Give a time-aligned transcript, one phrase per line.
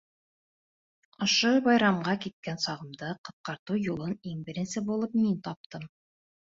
[1.25, 5.91] Ошо байрамға киткән сығымды ҡыҫҡартыу юлын иң беренсе булып мин таптым.